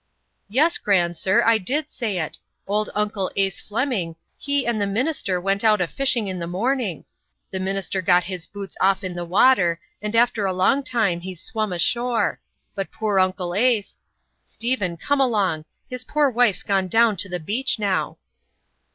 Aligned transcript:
"Yes, 0.49 0.79
Gran'sir, 0.79 1.43
I 1.45 1.59
did 1.59 1.91
say 1.91 2.17
it. 2.17 2.39
Old 2.65 2.89
Uncle 2.95 3.29
Ase 3.35 3.61
Flemming, 3.61 4.15
he 4.35 4.65
and 4.65 4.81
the 4.81 4.87
minister 4.87 5.39
went 5.39 5.63
out 5.63 5.79
a 5.79 5.85
fishing 5.85 6.27
in 6.27 6.39
the 6.39 6.47
morning. 6.47 7.05
The 7.51 7.59
minister 7.59 8.01
got 8.01 8.23
his 8.23 8.47
boots 8.47 8.75
off 8.81 9.03
in 9.03 9.13
the 9.13 9.23
water, 9.25 9.79
and 10.01 10.15
after 10.15 10.47
a 10.47 10.53
long 10.53 10.81
time 10.81 11.19
he's 11.19 11.43
swum 11.43 11.71
ashore. 11.71 12.39
But 12.73 12.91
poor 12.91 13.19
Uncle 13.19 13.53
Ase. 13.53 13.99
Stephen, 14.43 14.97
come 14.97 15.21
along. 15.21 15.65
His 15.87 16.03
poor 16.03 16.31
wife's 16.31 16.63
gone 16.63 16.87
down 16.87 17.15
to 17.17 17.29
the 17.29 17.39
beach, 17.39 17.77
now." 17.77 18.17